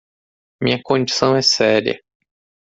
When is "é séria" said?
1.35-2.01